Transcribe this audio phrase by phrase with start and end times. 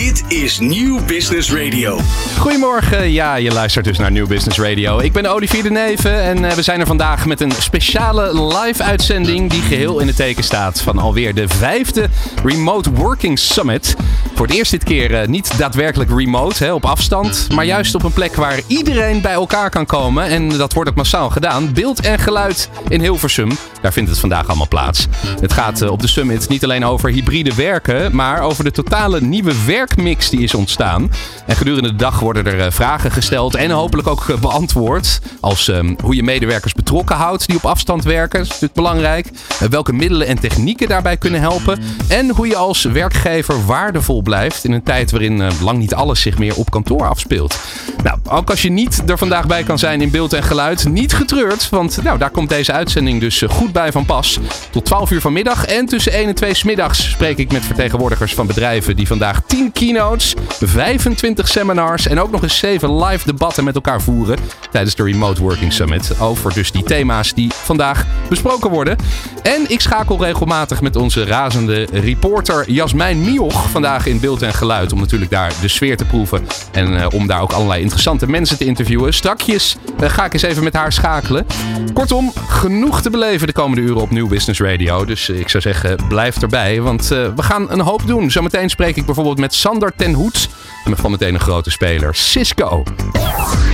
[0.00, 1.98] Dit is Nieuw Business Radio.
[2.38, 4.98] Goedemorgen, ja, je luistert dus naar Nieuw Business Radio.
[4.98, 9.50] Ik ben Olivier de Neven en eh, we zijn er vandaag met een speciale live-uitzending
[9.50, 12.08] die geheel in het teken staat van alweer de vijfde
[12.44, 13.96] Remote Working Summit.
[14.34, 18.02] Voor het eerst dit keer eh, niet daadwerkelijk remote, hè, op afstand, maar juist op
[18.02, 20.24] een plek waar iedereen bij elkaar kan komen.
[20.24, 21.72] En dat wordt ook massaal gedaan.
[21.72, 25.06] Beeld en geluid in Hilversum, daar vindt het vandaag allemaal plaats.
[25.40, 29.20] Het gaat eh, op de summit niet alleen over hybride werken, maar over de totale
[29.20, 29.64] nieuwe
[29.94, 31.10] werkmix die is ontstaan.
[31.46, 35.20] En gedurende de dag worden er eh, vragen gesteld en hopelijk ook eh, beantwoord.
[35.40, 39.30] Als ehm, hoe je medewerkers betrokken houdt die op afstand werken, dat is belangrijk.
[39.60, 41.80] Eh, welke middelen en technieken daarbij kunnen helpen.
[42.08, 46.38] En hoe je als werkgever waardevol blijft in een tijd waarin lang niet alles zich
[46.38, 47.58] meer op kantoor afspeelt.
[48.02, 51.12] Nou, ook als je niet er vandaag bij kan zijn in beeld en geluid, niet
[51.12, 51.68] getreurd.
[51.68, 54.38] Want nou, daar komt deze uitzending dus goed bij van pas.
[54.70, 58.46] Tot 12 uur vanmiddag en tussen 1 en 2 smiddags spreek ik met vertegenwoordigers van
[58.46, 63.74] bedrijven die vandaag 10 keynotes, 25 seminars en ook nog eens 7 live debatten met
[63.74, 64.38] elkaar voeren
[64.70, 66.20] tijdens de Remote Working Summit.
[66.20, 68.96] Over dus die thema's die vandaag besproken worden.
[69.42, 74.92] En ik schakel regelmatig met onze razende reporter Jasmijn Mioch vandaag in beeld en geluid.
[74.92, 78.58] Om natuurlijk daar de sfeer te proeven en uh, om daar ook allerlei interessante mensen
[78.58, 79.14] te interviewen.
[79.14, 81.46] Strakjes uh, ga ik eens even met haar schakelen.
[81.92, 85.04] Kortom, genoeg te beleven de komende uren op Nieuw Business Radio.
[85.04, 88.30] Dus uh, ik zou zeggen, blijf erbij, want we gaan een hoop doen.
[88.30, 90.48] Zometeen spreek ik bijvoorbeeld met Sander ten Hoed.
[90.84, 92.82] En van meteen een grote speler, Cisco.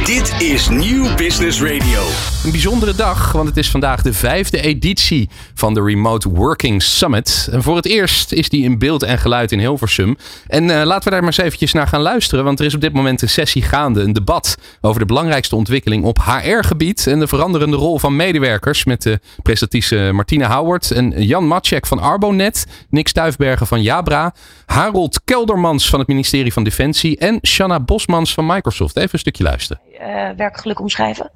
[0.06, 2.02] Dit is Nieuw Business Radio.
[2.44, 7.48] Een bijzondere dag, want het is vandaag de vijfde editie van de Remote Working Summit.
[7.52, 10.16] En voor het eerst is die in beeld en geluid in Hilversum.
[10.46, 12.80] En uh, laten we daar maar eens eventjes naar gaan luisteren, want er is op
[12.80, 17.28] dit moment een sessie gaande, een debat over de belangrijkste ontwikkeling op HR-gebied en de
[17.28, 23.08] veranderende rol van medewerkers met de prestatrice Martina Howard en Jan Matschek van Arbonet, Nick
[23.08, 24.34] Stuifbergen van Jabra,
[24.66, 28.96] Harold Keldermans van het ministerie van Defensie en Shanna Bosmans van Microsoft.
[28.96, 29.82] Even een stukje luisteren.
[30.00, 31.30] Uh, werkgeluk omschrijven?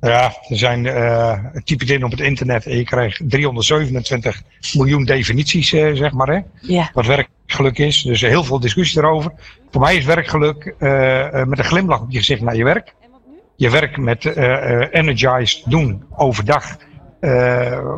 [0.00, 4.42] Ja, er zijn, uh, typ het in op het internet en je krijgt 327
[4.74, 6.40] miljoen definities, uh, zeg maar, hè,
[6.92, 8.02] wat werkgeluk is.
[8.02, 9.32] Dus heel veel discussie erover.
[9.70, 12.94] Voor mij is werkgeluk uh, met een glimlach op je gezicht naar je werk.
[13.56, 14.24] Je werk met
[14.90, 16.76] energized doen overdag.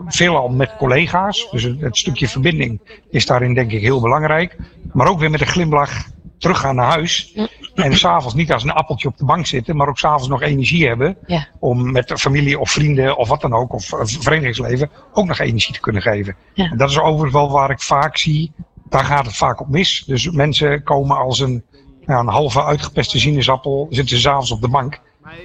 [0.07, 1.51] veelal met collega's.
[1.51, 2.81] Dus het, het stukje verbinding
[3.11, 4.57] is daarin denk ik heel belangrijk.
[4.93, 6.07] Maar ook weer met een glimlach
[6.39, 7.35] teruggaan naar huis.
[7.75, 10.87] En s'avonds niet als een appeltje op de bank zitten, maar ook s'avonds nog energie
[10.87, 11.17] hebben.
[11.27, 11.49] Ja.
[11.59, 15.75] Om met de familie of vrienden of wat dan ook, of verenigingsleven, ook nog energie
[15.75, 16.37] te kunnen geven.
[16.55, 16.71] Ja.
[16.71, 18.53] En dat is overigens wel waar ik vaak zie,
[18.89, 20.05] daar gaat het vaak op mis.
[20.07, 21.65] Dus mensen komen als een,
[22.07, 25.01] ja, een halve uitgepeste sinaasappel, zitten ze s'avonds op de bank.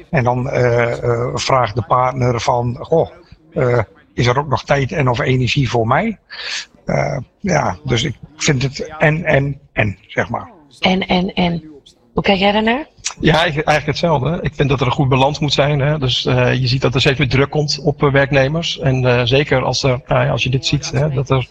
[0.09, 3.09] En dan uh, uh, vraagt de partner van, goh,
[3.53, 3.79] uh,
[4.13, 6.19] is er ook nog tijd en of energie voor mij?
[7.39, 10.51] ja, dus ik vind het en, en, en, zeg maar.
[10.79, 11.76] En, en, en.
[12.17, 12.87] Hoe kijk jij daarnaar?
[13.19, 14.39] Ja, eigenlijk hetzelfde.
[14.41, 15.79] Ik vind dat er een goed balans moet zijn.
[15.79, 15.99] Hè.
[15.99, 18.79] Dus uh, je ziet dat er steeds meer druk komt op uh, werknemers.
[18.79, 21.47] En uh, zeker als, er, nou als je dit ziet, hè, dat er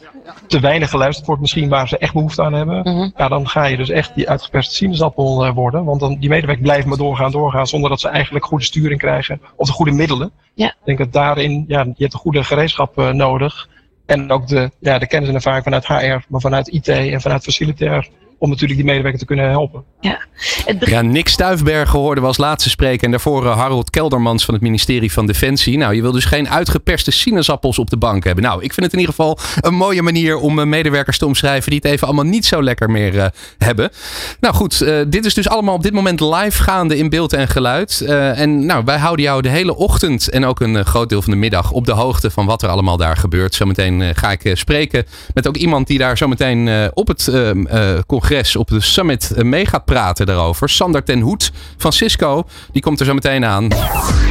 [0.46, 2.88] te weinig geluisterd wordt misschien waar ze echt behoefte aan hebben.
[2.88, 3.12] -hmm.
[3.16, 5.84] Ja, dan ga je dus echt die uitgeperste sinaasappel worden.
[5.84, 7.66] Want dan, die medewerkers blijven maar doorgaan, doorgaan.
[7.66, 9.40] Zonder dat ze eigenlijk goede sturing krijgen.
[9.56, 10.30] Of de goede middelen.
[10.54, 10.68] Ja.
[10.68, 13.68] Ik denk dat daarin, ja, je hebt een goede gereedschap nodig.
[14.06, 17.44] En ook de, ja, de kennis en ervaring vanuit HR, maar vanuit IT en vanuit
[17.44, 19.84] facilitair om natuurlijk die medewerker te kunnen helpen.
[20.00, 20.18] Ja,
[20.64, 23.04] het ja Nick Stuifbergen hoorde we als laatste spreken.
[23.04, 25.78] En daarvoor uh, Harold Keldermans van het ministerie van Defensie.
[25.78, 28.44] Nou, je wil dus geen uitgeperste sinaasappels op de bank hebben.
[28.44, 31.70] Nou, ik vind het in ieder geval een mooie manier om uh, medewerkers te omschrijven
[31.70, 33.26] die het even allemaal niet zo lekker meer uh,
[33.58, 33.90] hebben.
[34.40, 38.00] Nou goed, dit is dus allemaal op dit moment live gaande in beeld en geluid.
[38.00, 41.38] en nou, wij houden jou de hele ochtend en ook een groot deel van de
[41.38, 43.54] middag op de hoogte van wat er allemaal daar gebeurt.
[43.54, 47.30] Zometeen ga ik spreken met ook iemand die daar zometeen op het
[48.06, 48.25] congres,
[48.56, 50.68] op de summit mee gaat praten daarover.
[50.68, 53.68] Sander ten Hoed van Cisco, die komt er zo meteen aan.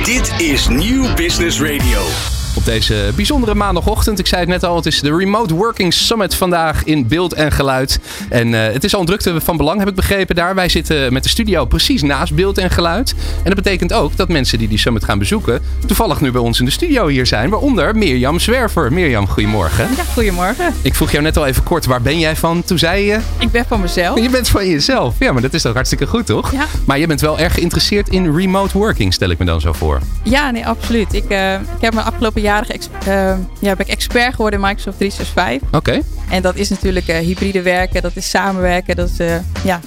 [0.04, 2.35] Dit is Nieuw Business Radio.
[2.56, 4.20] Op deze bijzondere maandagochtend.
[4.20, 7.52] Ik zei het net al, het is de Remote Working Summit vandaag in beeld en
[7.52, 8.00] geluid.
[8.30, 10.56] En uh, het is al een drukte van belang, heb ik begrepen daar.
[10.56, 13.16] Wij zitten met de studio precies naast beeld en geluid.
[13.38, 15.62] En dat betekent ook dat mensen die die summit gaan bezoeken...
[15.86, 17.50] toevallig nu bij ons in de studio hier zijn.
[17.50, 18.94] Waaronder Mirjam Zwerver.
[18.94, 19.88] Mirjam, goedemorgen.
[19.98, 20.74] Ja, goedemorgen.
[20.82, 22.64] Ik vroeg jou net al even kort, waar ben jij van?
[22.64, 23.20] Toen zei je...
[23.40, 24.20] Ik ben van mezelf.
[24.20, 25.16] Je bent van jezelf.
[25.20, 26.52] Ja, maar dat is toch hartstikke goed, toch?
[26.52, 26.66] Ja.
[26.86, 30.00] Maar je bent wel erg geïnteresseerd in remote working, stel ik me dan zo voor.
[30.24, 31.14] Ja, nee, absoluut.
[31.14, 34.98] Ik, uh, ik heb mijn afgelopen jaren uh, ja, ben ik expert geworden in Microsoft
[34.98, 35.68] 365.
[35.68, 35.78] Oké.
[35.78, 36.02] Okay.
[36.30, 39.80] En dat is natuurlijk uh, hybride werken, dat is samenwerken, dat is uh, ja,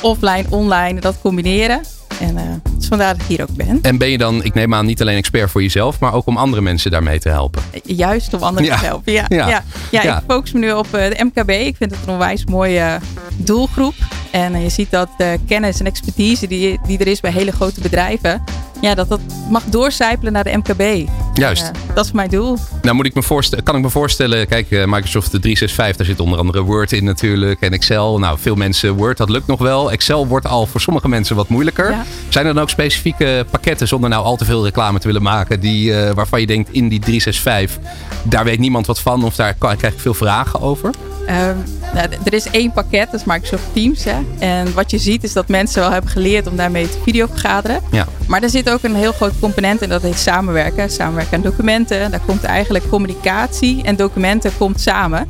[0.00, 1.80] offline, online, dat combineren.
[2.20, 3.78] En dus vandaar dat ik hier ook ben.
[3.82, 6.36] En ben je dan, ik neem aan, niet alleen expert voor jezelf, maar ook om
[6.36, 7.62] andere mensen daarmee te helpen?
[7.84, 8.78] Juist om anderen Ja.
[8.78, 9.24] te helpen, ja.
[9.28, 9.48] Ja.
[9.48, 9.62] ja.
[9.90, 10.02] ja.
[10.02, 10.16] Ja.
[10.18, 11.50] ik focus me nu op de MKB.
[11.50, 12.98] Ik vind het een onwijs mooie
[13.36, 13.94] doelgroep.
[14.30, 17.80] En je ziet dat de kennis en expertise die, die er is bij hele grote
[17.80, 18.44] bedrijven,
[18.80, 21.08] ja, dat dat mag doorcijpelen naar de MKB.
[21.34, 21.70] Juist.
[21.94, 22.58] dat is mijn doel.
[22.82, 26.20] Nou moet ik me voorstellen, kan ik me voorstellen, kijk, eh, Microsoft 365, daar zit
[26.20, 28.18] onder andere Word in natuurlijk en Excel.
[28.18, 29.92] Nou, veel mensen Word, dat lukt nog wel.
[29.92, 31.94] Excel wordt al voor sommige mensen wat moeilijker.
[32.28, 35.60] Zijn er dan ook specifieke pakketten, zonder nou al te veel reclame te willen maken,
[35.60, 37.92] die, uh, waarvan je denkt in die 365,
[38.22, 40.90] daar weet niemand wat van of daar krijg ik veel vragen over?
[41.28, 41.64] Um,
[41.94, 44.04] nou, er is één pakket, dat is Microsoft Teams.
[44.04, 44.14] Hè.
[44.38, 47.80] En wat je ziet is dat mensen wel hebben geleerd om daarmee te videovergaderen.
[47.90, 48.06] Ja.
[48.26, 50.90] Maar er zit ook een heel groot component in dat heet samenwerken.
[50.90, 52.10] Samenwerken aan documenten.
[52.10, 55.28] Daar komt eigenlijk communicatie en documenten komt samen.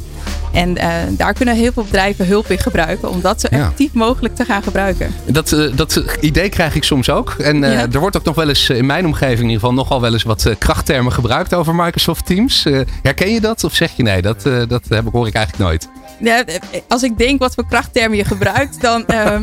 [0.52, 4.37] En uh, daar kunnen heel veel bedrijven hulp in gebruiken om dat zo effectief mogelijk
[4.37, 5.14] te gaan gebruiken.
[5.25, 7.31] Dat, uh, dat idee krijg ik soms ook.
[7.31, 7.87] En uh, ja.
[7.93, 10.23] er wordt ook nog wel eens in mijn omgeving in ieder geval nogal wel eens
[10.23, 12.67] wat krachttermen gebruikt over Microsoft Teams.
[13.02, 15.88] herken je dat of zeg je nee, dat, dat heb ik, hoor ik eigenlijk nooit?
[16.19, 16.44] Ja,
[16.88, 19.34] als ik denk wat voor krachttermen je gebruikt, dan, uh,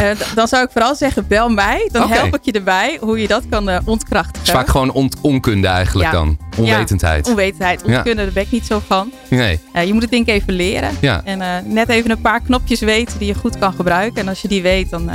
[0.00, 1.88] uh, dan zou ik vooral zeggen: bel mij.
[1.92, 2.16] Dan okay.
[2.16, 4.38] help ik je erbij hoe je dat kan uh, ontkrachten.
[4.38, 6.18] Het is vaak gewoon on onkunde eigenlijk ja.
[6.18, 6.38] dan.
[6.58, 7.26] Onwetendheid.
[7.26, 7.82] Ja, onwetendheid.
[7.82, 8.14] Onkunde, ja.
[8.14, 9.12] daar ben ik niet zo van.
[9.28, 9.60] Nee.
[9.86, 10.90] je moet het denk ik even leren.
[11.24, 14.20] En net even een paar knopjes weten die je goed kan gebruiken.
[14.20, 15.10] En als je die weet, dan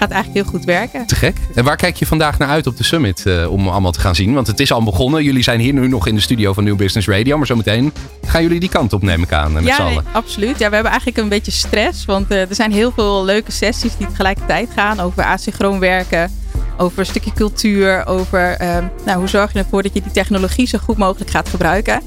[0.00, 1.06] gaat eigenlijk heel goed werken.
[1.06, 1.36] Te gek.
[1.54, 4.34] En waar kijk je vandaag naar uit op de summit om allemaal te gaan zien?
[4.34, 5.24] Want het is al begonnen.
[5.24, 7.36] Jullie zijn hier nu nog in de studio van New Business Radio.
[7.36, 7.92] Maar zometeen
[8.26, 10.04] gaan jullie die kant op, neem ik aan, met ja, z'n allen.
[10.12, 10.58] Absoluut.
[10.58, 12.04] Ja, we hebben eigenlijk een beetje stress.
[12.04, 16.30] Want uh, er zijn heel veel leuke sessies die tegelijkertijd gaan over asynchroon werken.
[16.76, 18.06] Over een stukje cultuur.
[18.06, 21.48] Over uh, nou, hoe zorg je ervoor dat je die technologie zo goed mogelijk gaat
[21.48, 22.00] gebruiken.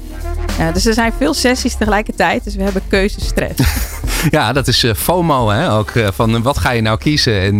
[0.72, 2.44] Dus er zijn veel sessies tegelijkertijd.
[2.44, 3.62] Dus we hebben keuzestress.
[4.30, 5.72] ja, dat is uh, FOMO hè?
[5.72, 5.92] ook.
[6.12, 7.40] van wat ga je nou kiezen?
[7.40, 7.58] En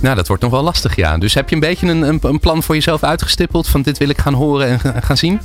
[0.00, 1.18] nou, dat wordt nog wel lastig, ja.
[1.18, 3.68] Dus heb je een beetje een, een, plan voor jezelf uitgestippeld?
[3.68, 5.40] Van dit wil ik gaan horen en gaan zien?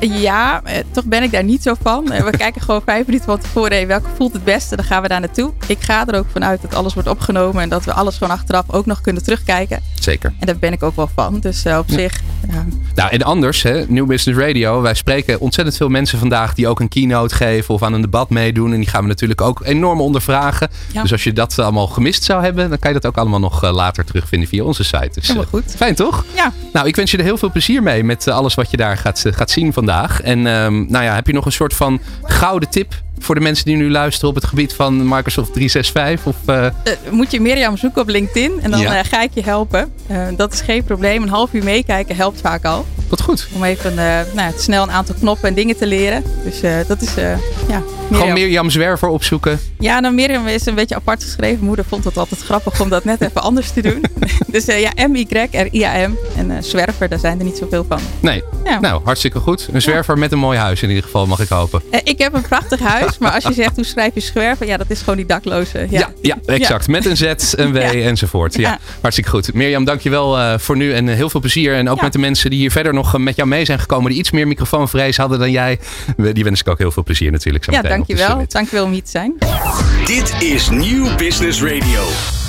[0.00, 2.04] ja, toch ben ik daar niet zo van.
[2.04, 3.72] we kijken gewoon vijf minuten van tevoren.
[3.72, 4.76] Hey, welke voelt het beste?
[4.76, 5.52] Dan gaan we daar naartoe.
[5.66, 7.62] Ik ga er ook vanuit dat alles wordt opgenomen.
[7.62, 9.82] En dat we alles gewoon achteraf ook nog kunnen terugkijken.
[10.00, 10.32] Zeker.
[10.40, 11.40] En daar ben ik ook wel van.
[11.40, 11.94] Dus op ja.
[11.94, 12.20] zich.
[12.48, 12.64] Ja.
[12.94, 14.80] Nou, en anders, hè, New Business Radio.
[14.80, 18.30] Wij spreken ontzettend veel mensen vandaag die ook een keynote geven of aan een debat
[18.30, 18.72] meedoen.
[18.72, 20.68] En die gaan we natuurlijk ook enorm ondervragen.
[20.92, 21.02] Ja.
[21.02, 23.64] Dus als je dat allemaal gemist zou hebben, dan kan je dat ook allemaal nog
[23.64, 25.10] uh, later terugvinden via onze site.
[25.12, 25.74] Dus, Helemaal goed.
[25.76, 26.24] Fijn toch?
[26.34, 26.52] Ja.
[26.72, 28.96] Nou, ik wens je er heel veel plezier mee met uh, alles wat je daar
[28.96, 30.20] gaat, gaat zien vandaag.
[30.20, 33.64] En um, nou ja, heb je nog een soort van gouden tip voor de mensen
[33.64, 36.26] die nu luisteren op het gebied van Microsoft 365?
[36.26, 36.64] Of, uh...
[36.64, 36.70] Uh,
[37.10, 38.98] moet je Mirjam zoeken op LinkedIn en dan ja.
[38.98, 39.92] uh, ga ik je helpen.
[40.36, 41.22] dat is geen probleem.
[41.22, 42.86] Een half uur meekijken helpt vaak al.
[43.08, 43.48] Wat goed.
[43.52, 43.94] Om even
[44.34, 46.24] nou, snel een aantal knoppen en dingen te leren.
[46.44, 47.14] Dus dat is
[47.68, 47.82] ja.
[48.08, 48.20] Mirjam.
[48.20, 49.60] Gewoon Mirjam Zwerver opzoeken.
[49.78, 51.64] Ja, nou Mirjam is een beetje apart geschreven.
[51.64, 54.04] Moeder vond het altijd grappig om dat net even anders te doen.
[54.46, 56.12] dus ja, M-Y-R-I-A-M.
[56.36, 58.00] En Zwerver, daar zijn er niet zoveel van.
[58.20, 58.42] Nee.
[58.64, 58.80] Ja.
[58.80, 59.68] Nou, hartstikke goed.
[59.72, 60.20] Een zwerver ja.
[60.20, 61.82] met een mooi huis in ieder geval, mag ik hopen.
[62.04, 63.03] ik heb een prachtig huis.
[63.18, 65.86] Maar als je zegt hoe schrijf je zwerver, ja, dat is gewoon die dakloze.
[65.90, 66.86] Ja, ja, ja exact.
[66.86, 66.92] Ja.
[66.92, 67.76] Met een Z, een W
[68.12, 68.54] enzovoort.
[68.54, 68.78] Ja.
[69.00, 69.54] hartstikke goed.
[69.54, 71.74] Mirjam, dankjewel uh, voor nu en uh, heel veel plezier.
[71.74, 74.10] En ook met de mensen die hier verder nog uh, met jou mee zijn gekomen,
[74.10, 75.78] die iets meer microfoonvrees hadden dan jij.
[76.32, 77.64] Die wens ik ook heel veel plezier natuurlijk.
[77.64, 78.44] Zo ja, dankjewel.
[78.48, 79.34] Dankjewel om hier te zijn.
[80.04, 82.43] Dit is Nieuw Business Radio.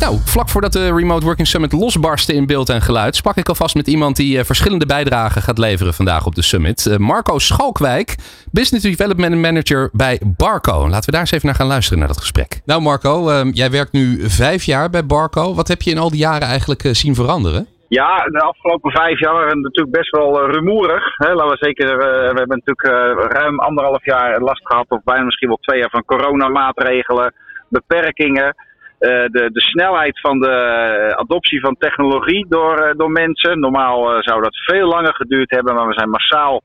[0.00, 3.74] Nou, vlak voordat de Remote Working Summit losbarstte in beeld en geluid, sprak ik alvast
[3.74, 6.86] met iemand die uh, verschillende bijdragen gaat leveren vandaag op de summit.
[6.86, 8.16] Uh, Marco Schalkwijk,
[8.52, 10.88] Business Development Manager bij Barco.
[10.88, 12.60] Laten we daar eens even naar gaan luisteren naar dat gesprek.
[12.64, 15.54] Nou Marco, uh, jij werkt nu vijf jaar bij Barco.
[15.54, 17.66] Wat heb je in al die jaren eigenlijk zien veranderen?
[17.88, 21.16] Ja, de afgelopen vijf jaar waren natuurlijk best wel rumoerig.
[21.16, 21.32] Hè.
[21.32, 25.58] Laten we zeker, we hebben natuurlijk ruim anderhalf jaar last gehad, of bijna misschien wel
[25.60, 27.34] twee jaar van coronamaatregelen,
[27.68, 28.54] beperkingen.
[29.00, 33.60] Uh, de, de snelheid van de adoptie van technologie door, uh, door mensen.
[33.60, 36.62] Normaal uh, zou dat veel langer geduurd hebben, maar we zijn massaal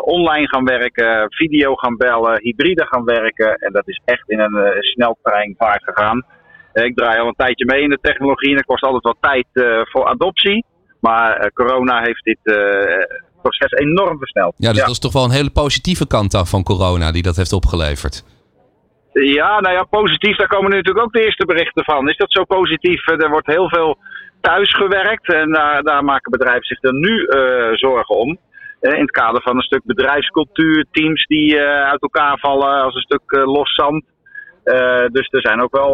[0.00, 3.54] online gaan werken, video gaan bellen, hybride gaan werken.
[3.54, 6.24] En dat is echt in een sneltreinvaart gegaan.
[6.72, 9.46] ik draai al een tijdje mee in de technologie en het kost altijd wat tijd
[9.90, 10.64] voor adoptie.
[11.00, 12.38] Maar corona heeft dit
[13.42, 14.54] proces enorm versneld.
[14.56, 14.84] Ja, dus ja.
[14.84, 18.24] dat is toch wel een hele positieve kant af van corona die dat heeft opgeleverd.
[19.12, 22.08] Ja, nou ja, positief, daar komen nu natuurlijk ook de eerste berichten van.
[22.08, 23.08] Is dat zo positief?
[23.08, 23.98] Er wordt heel veel
[24.40, 28.38] thuis gewerkt en daar, daar maken bedrijven zich er nu uh, zorgen om.
[28.80, 32.94] Uh, in het kader van een stuk bedrijfscultuur, teams die uh, uit elkaar vallen als
[32.94, 34.04] een stuk los zand.
[35.12, 35.92] dus er zijn ook wel,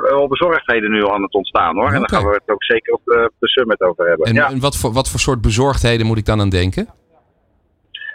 [0.00, 1.84] wel bezorgdheden nu al aan het ontstaan hoor.
[1.84, 1.94] Okay.
[1.94, 4.26] En daar gaan we het ook zeker op de, op de summit over hebben.
[4.26, 4.50] En, ja.
[4.50, 6.88] en wat, voor, wat voor soort bezorgdheden moet ik dan aan denken?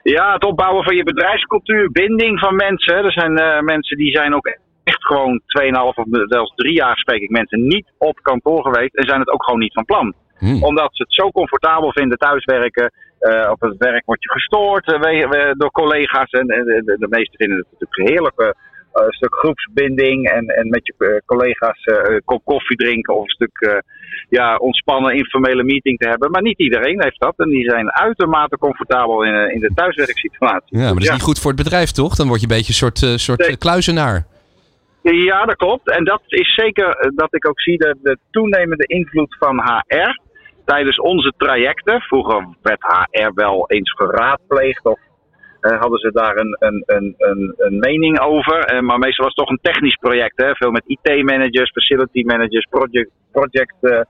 [0.03, 2.95] Ja, het opbouwen van je bedrijfscultuur, binding van mensen.
[2.95, 4.48] Er zijn uh, mensen die zijn ook
[4.83, 9.07] echt gewoon 2,5 of zelfs 3 jaar spreek ik mensen niet op kantoor geweest en
[9.07, 10.13] zijn het ook gewoon niet van plan.
[10.38, 10.63] Hmm.
[10.63, 12.91] Omdat ze het zo comfortabel vinden thuiswerken.
[13.19, 16.29] Uh, op het werk word je gestoord uh, door collega's.
[16.29, 18.55] En de, de, de meesten vinden het natuurlijk heerlijk
[18.93, 23.23] een stuk groepsbinding en, en met je eh, collega's eh, een kop koffie drinken of
[23.23, 23.77] een stuk eh,
[24.29, 26.31] ja, ontspannen informele meeting te hebben.
[26.31, 30.77] Maar niet iedereen heeft dat en die zijn uitermate comfortabel in, eh, in de thuiswerksituatie.
[30.77, 32.15] Ja, maar dat is niet goed voor het bedrijf, toch?
[32.15, 33.47] Dan word je een beetje een soort, eh, soort Nee.
[33.50, 34.25] eh, kluizenaar.
[35.01, 35.89] Ja, dat klopt.
[35.89, 40.19] En dat is zeker eh, dat ik ook zie de, de toenemende invloed van HR
[40.65, 42.01] tijdens onze trajecten.
[42.01, 45.12] Vroeger werd HR wel eens geraadpleegd of eh,
[45.72, 48.60] hadden ze daar een, een, een, een, een mening over.
[48.60, 50.41] Eh, maar meestal was het toch een technisch project.
[50.41, 50.55] Hè?
[50.55, 54.01] Veel met IT-managers, facility managers, project, project eh,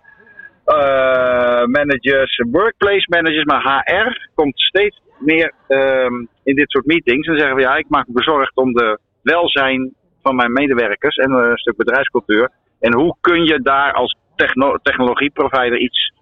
[0.65, 3.43] eh, managers, workplace managers.
[3.43, 7.27] Maar HR komt steeds meer ehm, in dit soort meetings.
[7.27, 11.31] En zeggen we ja, ik maak me bezorgd om de welzijn van mijn medewerkers en
[11.31, 12.50] eh, een stuk bedrijfscultuur.
[12.79, 16.13] En hoe kun je daar als techno technologieprovider iets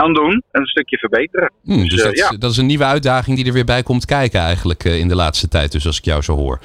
[0.00, 0.42] aan doen?
[0.50, 1.52] Een stukje verbeteren.
[1.64, 2.36] Hm, dus eh, dat, is, ja.
[2.38, 5.14] dat is een nieuwe uitdaging die er weer bij komt kijken eigenlijk eh, in de
[5.14, 5.72] laatste tijd.
[5.72, 6.58] Dus als ik jou zo hoor.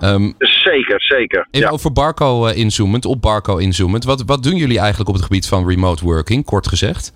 [0.00, 1.46] Ehm, Zeker, zeker.
[1.50, 1.72] even Ja.
[1.72, 4.04] over Barco eh, inzoomend, op Barco inzoomend.
[4.04, 7.12] Wat, wat doen jullie eigenlijk op het gebied van remote working, kort gezegd?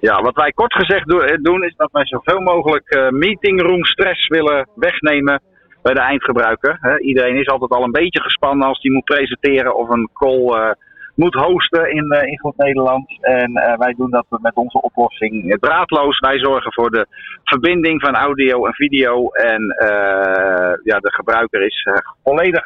[0.00, 4.68] ja, wat wij kort gezegd do- doen is dat wij zoveel mogelijk meetingroom stress willen
[4.74, 5.40] wegnemen
[5.82, 7.00] bij de eindgebruiker.
[7.00, 10.74] Iedereen is altijd al een beetje gespannen als die moet presenteren of een call
[11.14, 13.18] moet hosten in, eh, in goed Nederland.
[13.20, 16.18] En eh, wij doen dat met onze oplossing draadloos.
[16.18, 17.06] Wij zorgen voor de
[17.44, 19.28] verbinding van audio en video.
[19.28, 21.88] En eh, ja, de gebruiker is
[22.24, 22.62] volledig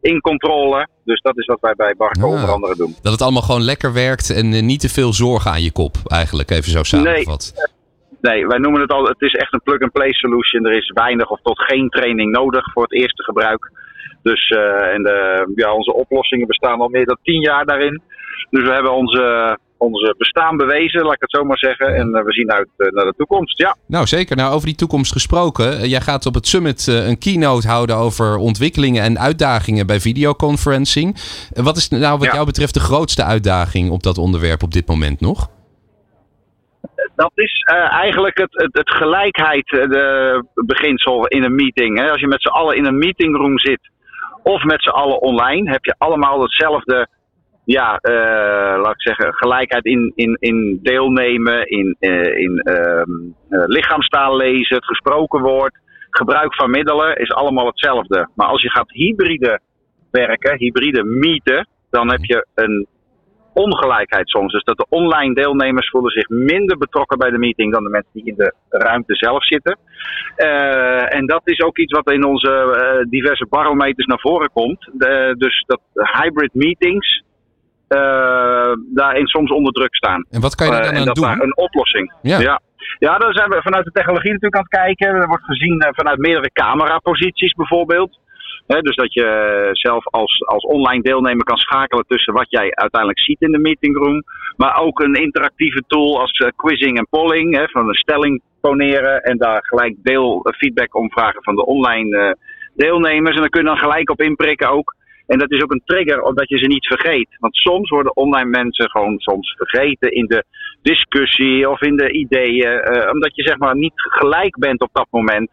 [0.00, 0.86] in controle.
[1.04, 2.32] Dus dat is wat wij bij Barco Ah.
[2.34, 2.94] onder andere doen.
[3.02, 6.50] Dat het allemaal gewoon lekker werkt en niet te veel zorgen aan je kop, eigenlijk
[6.50, 7.70] even zo samengevat.
[8.20, 10.66] Nee, wij noemen het al, het is echt een plug-and-play solution.
[10.66, 13.70] Er is weinig of tot geen training nodig voor het eerste gebruik.
[14.22, 18.02] Dus eh, en de, ja, onze oplossingen bestaan al meer dan tien jaar daarin.
[18.50, 21.94] Dus we hebben onze, onze bestaan bewezen, laat ik het zo maar zeggen.
[21.94, 23.58] En eh, we zien uit eh, naar de toekomst.
[23.58, 24.36] Ja, Nou, zeker.
[24.36, 25.78] Nou, over die toekomst gesproken.
[25.78, 30.00] eh, jij gaat op het summit eh, een keynote houden over ontwikkelingen en uitdagingen bij
[30.00, 31.16] videoconferencing.
[31.52, 32.32] Eh, wat is nou wat Ja.
[32.32, 35.48] jou betreft de grootste uitdaging op dat onderwerp op dit moment nog?
[37.16, 41.98] Dat is eh, eigenlijk het, het, het eh, beginsel in een meeting.
[41.98, 42.10] Hè.
[42.10, 43.90] Als je met z'n allen in een meetingroom zit
[44.42, 47.08] of met z'n allen online, heb je allemaal hetzelfde,
[47.64, 53.10] ja, eh, laat ik zeggen, gelijkheid in, in, in deelnemen, in, eh, in ehm,
[53.48, 55.78] eh, lichaamstaal lezen, het gesproken woord,
[56.10, 58.28] gebruik van middelen is allemaal hetzelfde.
[58.34, 59.60] Maar als je gaat hybride
[60.10, 62.86] werken, hybride meeten, dan heb je een
[63.54, 64.52] ongelijkheid soms.
[64.52, 68.10] Dus dat de online deelnemers voelen zich minder betrokken bij de meeting dan de mensen
[68.12, 69.78] die in de ruimte zelf zitten.
[70.36, 74.90] Eh, en dat is ook iets wat in onze eh, diverse barometers naar voren komt.
[74.92, 77.22] De- dus dat hybrid meetings
[77.88, 80.26] eh, daarin soms onder druk staan.
[80.30, 81.24] En wat kan je daar dan en aan dat doen?
[81.24, 82.12] daar een oplossing.
[82.22, 82.40] Ja.
[82.40, 82.60] Ja.
[82.98, 83.18] ja.
[83.18, 85.08] daar zijn we vanuit de technologie natuurlijk aan het kijken.
[85.08, 88.20] Er wordt gezien vanuit meerdere cameraposities bijvoorbeeld.
[88.80, 93.40] Dus dat je zelf als, als online deelnemer kan schakelen tussen wat jij uiteindelijk ziet
[93.40, 94.22] in de meetingroom.
[94.56, 97.68] Maar ook een interactieve tool als eh, quizzing en polling.
[97.70, 102.18] Van een stelling poneren en daar gelijk deel eh, feedback om vragen van de online
[102.18, 102.32] eh,
[102.74, 103.34] deelnemers.
[103.34, 104.94] En daar kun je dan gelijk op inprikken ook.
[105.26, 107.36] En dat is ook een trigger omdat je ze niet vergeet.
[107.38, 110.44] Want soms worden online mensen gewoon soms vergeten in de
[110.82, 112.80] discussie of in de ideeën.
[112.80, 115.50] eh, omdat je zeg maar niet gelijk bent op dat moment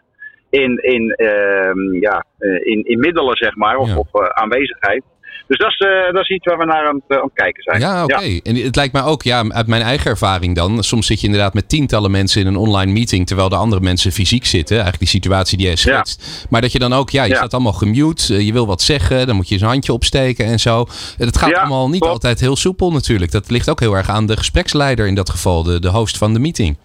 [0.50, 3.98] in, in, ehm, ja, eh, in, in middelen, zeg maar, of, Ja.
[3.98, 5.04] of eh, aanwezigheid.
[5.48, 7.64] Dus dat is, eh, dat is iets waar we naar aan het, aan het kijken
[7.64, 7.80] zijn.
[7.80, 8.40] Ja, oké.
[8.44, 10.84] En het lijkt mij ook, ja, uit mijn eigen ervaring dan.
[10.84, 13.28] Soms zit je inderdaad met tientallen mensen in een online meeting.
[13.28, 14.76] terwijl de andere mensen fysiek zitten.
[14.76, 16.48] Eigenlijk die situatie die jij schetst.
[16.50, 18.46] Maar dat je dan ook, ja, je staat allemaal gemute.
[18.46, 19.28] Je wil wat zeggen.
[19.28, 20.86] Dan moet je eens een handje opsteken en zo.
[21.18, 22.14] En Het gaat allemaal niet klopt.
[22.14, 23.32] altijd heel soepel natuurlijk.
[23.32, 25.64] Dat ligt ook heel erg aan de gespreksleider in dat geval.
[25.64, 26.78] De, de host van de meeting.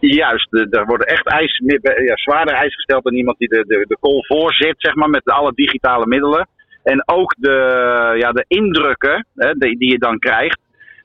[0.00, 3.84] Juist, de- er worden echt meer- ja, zwaarder eisen gesteld dan iemand die de, de,
[3.88, 6.48] de call voorzit, zeg maar, met alle digitale middelen.
[6.82, 7.56] En ook de,
[8.18, 10.58] ja, de indrukken hè, die, die je dan krijgt.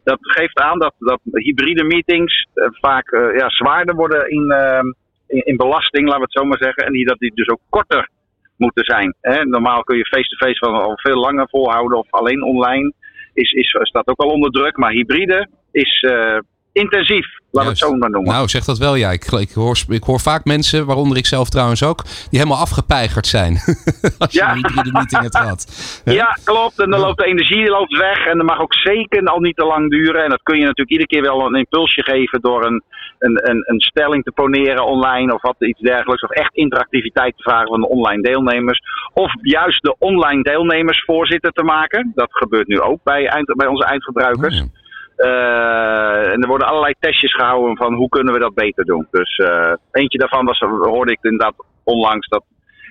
[0.03, 4.79] Dat geeft aan dat, dat hybride meetings eh, vaak eh, ja, zwaarder worden in, eh,
[5.27, 6.85] in, in belasting, laten we het zo maar zeggen.
[6.85, 8.09] En die, dat die dus ook korter
[8.57, 9.15] moeten zijn.
[9.21, 9.45] Hè.
[9.45, 12.93] Normaal kun je face-to-face wel al veel langer volhouden of alleen online.
[13.33, 14.77] Is, is, staat ook al onder druk.
[14.77, 16.38] Maar hybride is eh,
[16.73, 18.31] intensief, we het zo maar noemen.
[18.33, 19.11] Nou, zeg dat wel, ja.
[19.11, 22.03] Ik, ik, hoor, ik hoor vaak mensen, waaronder ik zelf trouwens ook.
[22.03, 23.53] die helemaal afgepeigerd zijn.
[24.19, 24.51] Als je Ja.
[24.51, 25.61] een hybride meeting hebt gehad.
[26.19, 26.79] Ja, klopt.
[26.79, 28.25] En dan loopt de energie loopt weg.
[28.25, 30.23] En dat mag ook zeker al niet te lang duren.
[30.23, 32.83] En dat kun je natuurlijk iedere keer wel een impulsje geven door een,
[33.19, 36.23] een, een, een stelling te poneren online of wat iets dergelijks.
[36.23, 38.79] Of echt interactiviteit te vragen van de online deelnemers.
[39.13, 42.11] Of juist de online deelnemers voorzitter te maken.
[42.15, 44.59] Dat gebeurt nu ook bij, eind, bij onze eindgebruikers.
[44.61, 44.81] Oh, ja.
[45.15, 49.08] Eh, en er worden allerlei testjes gehouden van hoe kunnen we dat beter doen.
[49.12, 52.43] Dus eh, eentje daarvan was, hoorde ik inderdaad onlangs dat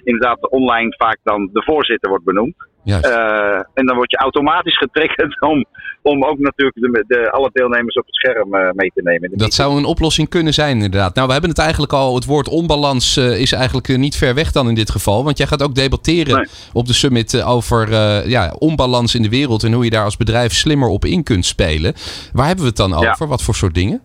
[0.05, 2.55] inderdaad online vaak dan de voorzitter wordt benoemd.
[2.85, 5.65] Eh, en dan word je automatisch getriggerd om,
[6.03, 9.31] om ook natuurlijk de, de, alle deelnemers op het scherm eh, mee te nemen.
[9.33, 11.15] Dat zou een oplossing kunnen zijn, inderdaad.
[11.15, 12.15] Nou, we hebben het eigenlijk al.
[12.15, 15.25] Het woord onbalans eh, is eigenlijk niet ver weg dan in dit geval.
[15.25, 16.47] Want jij gaat ook debatteren Nee.
[16.73, 17.91] op de summit over
[18.29, 19.65] ja, onbalans in de wereld.
[19.65, 21.95] En hoe je daar als bedrijf slimmer op in kunt spelen.
[22.33, 23.11] Waar hebben we het dan Ja.
[23.11, 23.27] over?
[23.29, 24.01] Wat voor soort dingen?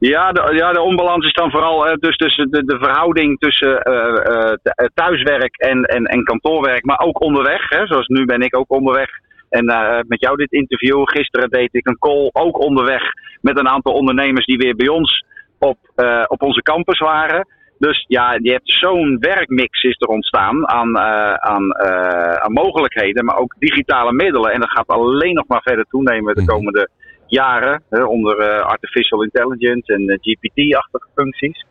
[0.00, 3.82] Ja, de, ja, de onbalans is dan vooral eh, dus tussen de, de verhouding tussen
[3.82, 7.68] eh, eh, eh, thuiswerk en, en, en kantoorwerk, maar ook onderweg.
[7.68, 9.08] Hè, zoals nu ben ik ook onderweg.
[9.48, 9.64] En
[10.06, 11.02] met jou dit interview.
[11.04, 13.02] Gisteren deed ik een call ook onderweg
[13.40, 15.24] met een aantal ondernemers die weer bij ons
[15.58, 15.78] op,
[16.26, 17.46] op onze campus waren.
[17.78, 20.98] Dus ja, je hebt zo'n werkmix is er ontstaan aan,
[21.38, 21.76] aan,
[22.42, 24.52] aan mogelijkheden, maar ook digitale middelen.
[24.52, 26.50] En dat gaat alleen nog maar verder toenemen de Mhm.
[26.50, 26.88] komende
[27.30, 31.64] jaren hè, onder eh, artificial intelligence en eh, GPT-achtige functies.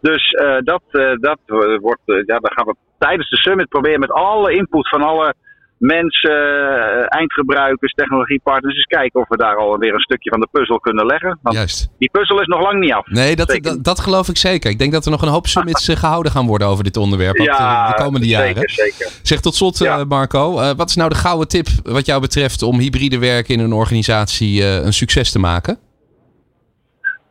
[0.00, 0.82] Dus eh, dat,
[1.20, 1.38] dat
[1.80, 5.34] wordt, ja, dan gaan we tijdens de summit proberen met alle input van alle
[5.78, 10.78] mensen, eh, eindgebruikers, technologiepartners, eens kijken of we daar alweer een stukje van de puzzel
[10.80, 11.38] kunnen leggen.
[11.42, 11.88] Want Juist.
[11.98, 13.06] die puzzel is nog lang niet af.
[13.06, 14.70] Nee, dat, dat, dat geloof ik zeker.
[14.70, 17.36] Ik denk dat er nog een hoop summits eh, gehouden gaan worden over dit onderwerp
[17.36, 18.46] eh, de komende jaren.
[18.46, 19.10] Zeker, zeker.
[19.22, 20.04] Zeg tot slot, Ja.
[20.04, 20.74] Marco.
[20.76, 24.64] wat is nou de gouden tip wat jou betreft om hybride werken in een organisatie
[24.64, 25.78] een succes te maken?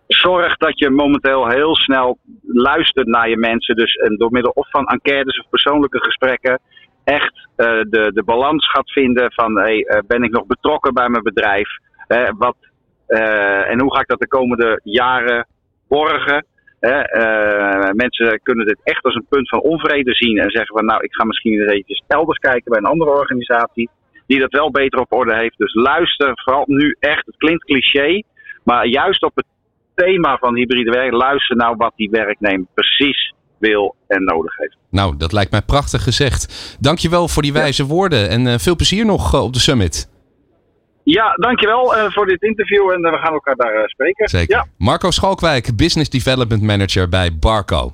[0.08, 3.76] Zorg dat je momenteel heel snel luistert naar je mensen.
[3.76, 6.60] Dus en door middel of van enquêtes of persoonlijke gesprekken
[7.06, 11.10] echt eh, de, de balans gaat vinden van hey, eh, ben ik nog betrokken bij
[11.10, 11.68] mijn bedrijf?
[12.08, 12.56] Eh, wat,
[13.08, 15.48] en hoe ga ik dat de komende jaren
[15.88, 16.46] borgen?
[17.92, 21.16] Mensen kunnen dit echt als een punt van onvrede zien en zeggen van nou ik
[21.16, 23.90] ga misschien eens eventjes elders kijken bij een andere organisatie
[24.28, 25.58] die dat wel beter op orde heeft.
[25.58, 28.22] Dus luister vooral nu echt, het klinkt cliché,
[28.64, 29.46] maar juist op het
[29.96, 33.34] thema van hybride werk, luister nou wat die werknemer precies
[33.68, 34.78] wil en nodig heeft.
[34.90, 36.76] Nou, dat lijkt mij prachtig gezegd.
[36.80, 40.10] Dankjewel voor die wijze woorden en eh, veel plezier nog eh, op de summit.
[41.04, 44.30] Ja, dankjewel eh, voor dit interview en we gaan elkaar daar spreken.
[44.30, 44.56] Zeker.
[44.56, 44.66] Ja.
[44.78, 47.94] Marco Schalkwijk, Business Development Manager bij Barco.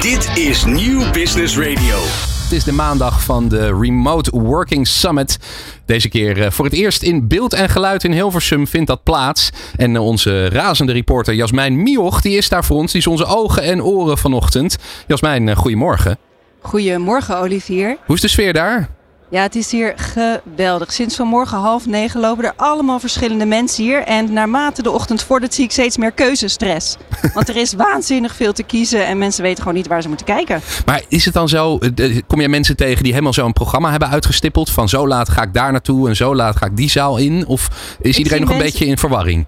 [0.00, 2.33] Dit is Nieuw Business Radio.
[2.44, 5.38] Het is de maandag van de Remote Working Summit.
[5.86, 9.50] Deze keer eh, voor het eerst in beeld en geluid in Hilversum vindt dat plaats.
[9.76, 12.92] En eh, onze razende reporter Jasmijn Mioch, die is daar voor ons.
[12.92, 14.78] Die is onze ogen en oren vanochtend.
[15.06, 16.18] Jasmijn, eh, goedemorgen.
[16.60, 17.96] Goedemorgen, Olivier.
[18.06, 18.88] Hoe is de sfeer daar?
[19.34, 20.92] Ja, het is hier geweldig.
[20.92, 24.02] Sinds vanmorgen half negen lopen er allemaal verschillende mensen hier.
[24.02, 26.96] En naarmate de ochtend vordert zie ik steeds meer keuzestress.
[27.34, 30.26] Want er is waanzinnig veel te kiezen en mensen weten gewoon niet waar ze moeten
[30.26, 30.60] kijken.
[30.86, 34.08] Maar is het dan zo, eh, kom jij mensen tegen die helemaal zo'n programma hebben
[34.08, 34.70] uitgestippeld?
[34.70, 37.46] Van zo laat ga ik daar naartoe en zo laat ga ik die zaal in?
[37.46, 37.68] Of
[38.00, 39.46] is iedereen nog een beetje in verwarring?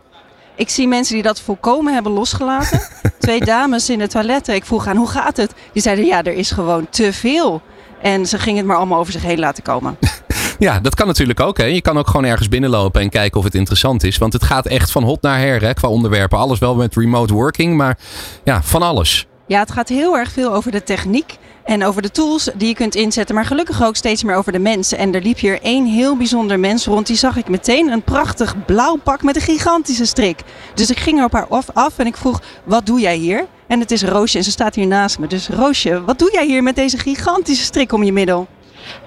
[0.57, 2.81] Ik zie mensen die dat volkomen hebben losgelaten.
[3.19, 4.55] Twee dames in de toiletten.
[4.55, 5.53] Ik vroeg aan hoe gaat het?
[5.73, 7.63] Die zeiden ja, er is gewoon te veel.
[8.07, 9.97] En ze gingen het maar allemaal over zich heen laten komen.
[10.59, 11.59] Ja, dat kan natuurlijk ook.
[11.59, 11.65] Hè.
[11.65, 14.19] Je kan ook gewoon ergens binnenlopen en kijken of het interessant is.
[14.19, 16.39] Want het gaat echt van hot naar her hè, qua onderwerpen.
[16.39, 17.99] Alles wel met remote working, maar
[18.45, 19.27] ja, van alles.
[19.47, 22.75] Ja, het gaat heel erg veel over de techniek en over de tools die je
[22.75, 23.35] kunt inzetten.
[23.35, 24.99] Maar gelukkig ook steeds meer over de mensen.
[24.99, 27.07] En er liep hier één heel bijzonder mens rond.
[27.07, 30.41] Die zag ik meteen een prachtig blauw pak met een gigantische strik.
[30.75, 33.47] Dus ik ging er op haar af en ik vroeg, wat doe jij hier?
[33.67, 35.27] En het is Roosje en ze staat hier naast me.
[35.27, 38.47] Dus Roosje, wat doe jij hier met deze gigantische strik om je middel?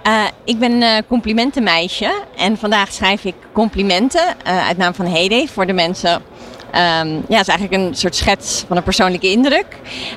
[0.08, 5.48] Uh, ik ben uh, complimentenmeisje en vandaag schrijf ik complimenten uh, uit naam van Heyday
[5.48, 6.12] voor de mensen.
[6.12, 9.65] Um, ja, het is eigenlijk een soort schets van een persoonlijke indruk.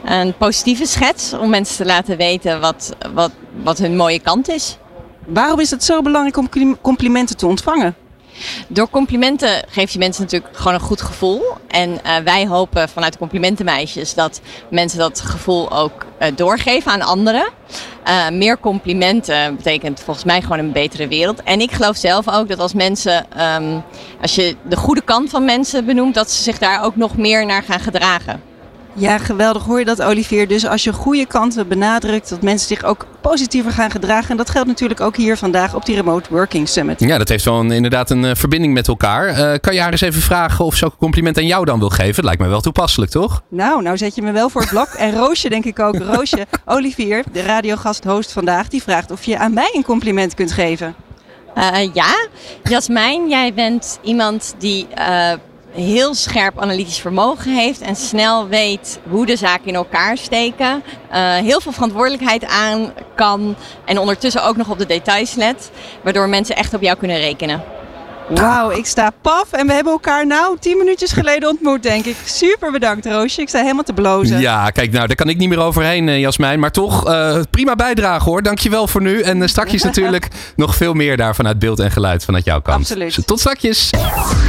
[0.04, 3.30] Een positieve schets om mensen te laten weten wat, wat,
[3.62, 4.76] wat hun mooie kant is.
[5.26, 7.94] Waarom is het zo belangrijk om complimenten te ontvangen?
[8.68, 11.42] Door complimenten geef je mensen natuurlijk gewoon een goed gevoel.
[11.68, 17.46] En uh, wij hopen vanuit complimentenmeisjes dat mensen dat gevoel ook uh, doorgeven aan anderen.
[18.08, 21.42] Uh, meer complimenten betekent volgens mij gewoon een betere wereld.
[21.42, 23.26] En ik geloof zelf ook dat als mensen,
[23.62, 23.82] um,
[24.20, 27.46] als je de goede kant van mensen benoemt, dat ze zich daar ook nog meer
[27.46, 28.51] naar gaan gedragen.
[28.94, 30.48] Ja, geweldig hoor je dat, Olivier.
[30.48, 34.30] Dus als je goede kanten benadrukt, dat mensen zich ook positiever gaan gedragen.
[34.30, 37.00] En dat geldt natuurlijk ook hier vandaag op die Remote Working Summit.
[37.00, 39.28] Ja, dat heeft wel een, inderdaad een uh, verbinding met elkaar.
[39.28, 41.78] Uh, kan je haar eens even vragen of ze ook een compliment aan jou dan
[41.78, 42.24] wil geven?
[42.24, 43.42] Lijkt me wel toepasselijk, toch?
[43.48, 44.88] Nou, nou zet je me wel voor het blok.
[44.88, 45.98] En Roosje denk ik ook.
[45.98, 50.94] Roosje, Olivier, de radiogast-host vandaag, die vraagt of je aan mij een compliment kunt geven.
[51.56, 52.26] Uh, ja,
[52.62, 55.32] Jasmijn, jij bent iemand die uh,
[55.72, 60.82] heel scherp analytisch vermogen heeft en snel weet hoe de zaken in elkaar steken.
[61.12, 65.70] Uh, heel veel verantwoordelijkheid aan kan en ondertussen ook nog op de details let,
[66.02, 67.62] waardoor mensen echt op jou kunnen rekenen.
[68.34, 72.16] Wauw, ik sta paf en we hebben elkaar nou tien minuutjes geleden ontmoet, denk ik.
[72.24, 73.40] Super bedankt, Roosje.
[73.40, 74.40] Ik sta helemaal te blozen.
[74.40, 76.60] Ja, kijk, nou, daar kan ik niet meer overheen, eh, Jasmijn.
[76.60, 78.42] Maar toch, eh, prima bijdrage hoor.
[78.42, 79.20] Dankjewel voor nu.
[79.20, 82.78] En uh, straks natuurlijk nog veel meer daar vanuit beeld en geluid vanuit jouw kant.
[82.78, 83.14] Absoluut.
[83.14, 83.90] Dus tot straks.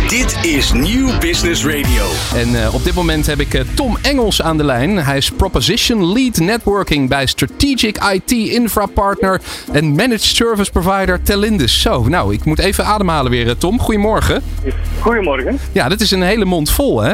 [0.07, 2.05] Dit is Nieuw Business Radio.
[2.35, 4.97] En op dit moment heb ik Tom Engels aan de lijn.
[4.97, 9.41] Hij is Proposition Lead Networking bij Strategic IT Infra Partner
[9.71, 11.81] en Managed Service Provider Telindus.
[11.81, 13.72] Zo, nou, ik moet even ademhalen weer, Tom.
[13.79, 14.41] Goedemorgen.
[14.99, 15.57] Goedemorgen.
[15.71, 17.13] Ja, dit is een hele mond vol, hè?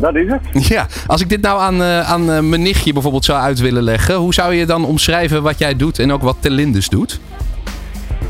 [0.00, 0.66] Dat is het.
[0.68, 3.82] Ja, als ik dit nou aan, uh, aan uh, mijn nichtje bijvoorbeeld zou uit willen
[3.82, 7.20] leggen, hoe zou je dan omschrijven wat jij doet en ook wat Telindus doet?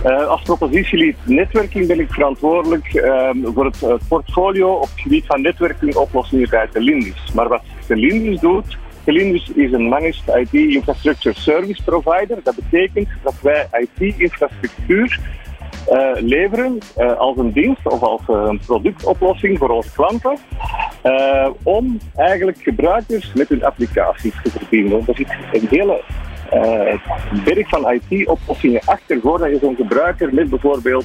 [0.07, 5.43] Uh, als propositielead netwerking ben ik verantwoordelijk ehm, voor het portfolio op het gebied van
[5.43, 7.33] netwerkingoplossingen bij Telindus.
[7.35, 12.39] Maar wat Telindus doet, Telindus is een managed IT infrastructure service provider.
[12.43, 15.21] Dat betekent dat wij IT-infrastructuur
[15.93, 20.39] uh, leveren uh, als een dienst of als uh, een productoplossing voor onze klanten.
[21.63, 25.05] om eigenlijk gebruikers met hun applicaties te verbinden.
[25.07, 26.03] Er zit een hele
[27.45, 31.05] berg van IT-oplossingen achter voordat je zo'n gebruiker met bijvoorbeeld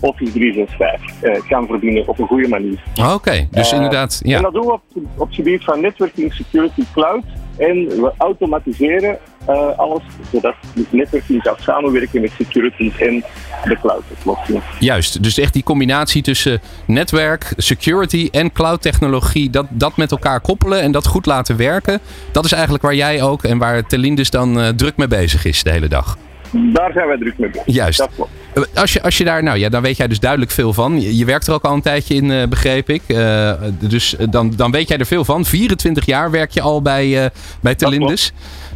[0.00, 2.82] Office 365 kan verbinden op een goede manier.
[3.14, 4.20] Oké, dus inderdaad.
[4.24, 4.36] Ja.
[4.36, 4.82] En dat doen we op,
[5.16, 7.24] op het gebied van networking, security, cloud.
[7.56, 10.02] En we automatiseren uh, alles
[10.32, 13.24] zodat het netwerking kan samenwerken met security en
[13.64, 14.62] de cloud oplossingen.
[14.78, 20.40] Juist, dus echt die combinatie tussen netwerk, security en cloud technologie, dat, dat met elkaar
[20.40, 22.00] koppelen en dat goed laten werken.
[22.32, 25.62] Dat is eigenlijk waar jij ook en waar Telindus dan uh, druk mee bezig is
[25.62, 26.16] de hele dag.
[26.52, 27.74] Daar zijn wij druk mee bezig.
[27.74, 27.98] Juist.
[27.98, 28.30] Dat klopt.
[28.74, 31.00] Als je, als je daar, nou ja, dan weet jij dus duidelijk veel van.
[31.00, 33.02] Je, je werkt er ook al een tijdje in, uh, begreep ik.
[33.06, 35.44] Uh, dus dan, dan weet jij er veel van.
[35.44, 37.26] 24 jaar werk je al bij, uh,
[37.60, 38.32] bij Telindus.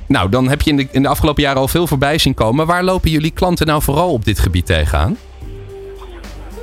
[0.09, 2.67] Nou, dan heb je in de, in de afgelopen jaren al veel voorbij zien komen.
[2.67, 5.17] Waar lopen jullie klanten nou vooral op dit gebied tegenaan?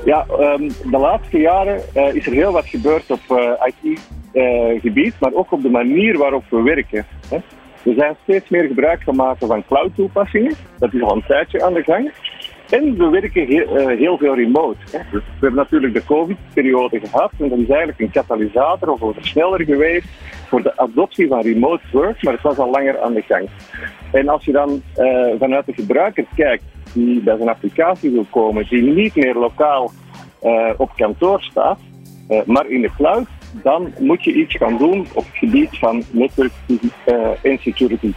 [0.05, 1.81] Ja, um, de laatste jaren
[2.13, 3.19] is er heel wat gebeurd op
[3.63, 7.05] IT-gebied, maar ook op de manier waarop we werken.
[7.29, 7.37] Hè.
[7.83, 10.55] We zijn steeds meer gebruik gaan maken van cloud-toepassingen.
[10.79, 12.11] Dat is al een tijdje aan de gang.
[12.69, 13.47] En we werken
[13.97, 14.77] heel veel remote.
[14.91, 14.99] Hè.
[15.11, 19.63] We hebben natuurlijk de COVID-periode gehad en dat is eigenlijk een katalysator of een versneller
[19.63, 20.07] geweest
[20.53, 23.49] voor de adoptie van remote work, maar het was al langer aan de gang.
[24.11, 26.63] En als je dan uh, vanuit de gebruiker kijkt
[26.93, 29.91] die bij zijn applicatie wil komen, die niet meer lokaal
[30.43, 31.79] uh, op kantoor staat,
[32.45, 33.27] maar in de cloud,
[33.63, 36.51] dan moet je iets gaan doen op het gebied van netwerk
[37.41, 38.13] en security.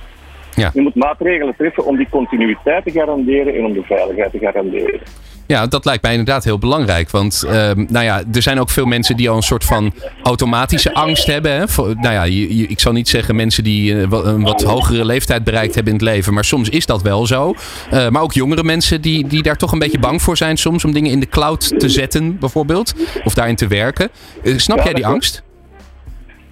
[0.54, 0.70] Ja.
[0.74, 5.00] Je moet maatregelen treffen om die continuïteit te garanderen en om de veiligheid te garanderen.
[5.46, 7.10] Ja, dat lijkt mij inderdaad heel belangrijk.
[7.10, 10.94] Want uh, nou ja, er zijn ook veel mensen die al een soort van automatische
[10.94, 11.52] angst hebben.
[11.52, 11.68] Hè?
[11.68, 15.04] Voor, nou ja, je, je, ik zal niet zeggen mensen die uh, een wat hogere
[15.04, 16.34] leeftijd bereikt hebben in het leven.
[16.34, 17.54] Maar soms is dat wel zo.
[17.92, 20.84] Uh, maar ook jongere mensen die, die daar toch een beetje bang voor zijn soms.
[20.84, 22.94] Om dingen in de cloud te zetten bijvoorbeeld.
[23.24, 24.08] Of daarin te werken.
[24.42, 25.44] snap Ja, jij die angst?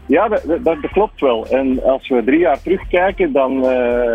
[0.06, 1.46] Ja, dat, dat, dat klopt wel.
[1.50, 3.52] En als we drie jaar terugkijken, dan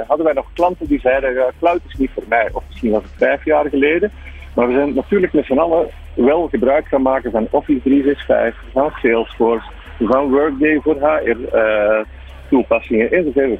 [0.07, 2.49] hadden wij nog klanten die zeiden: cloud is niet voor mij.
[2.53, 4.11] Of misschien was het vijf jaar geleden.
[4.53, 8.91] Maar we zijn natuurlijk met z'n allen wel gebruik gaan maken van Office 365, van
[9.01, 9.65] Salesforce,
[9.99, 13.59] van Workday voor HR-toepassingen uh, enzovoort.